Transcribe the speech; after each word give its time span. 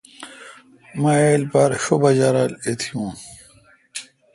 مہ 0.99 1.11
ایلپار 1.23 1.71
شو 1.83 1.95
بجا 2.01 2.29
رل 2.35 2.51
اتییون 2.65 3.11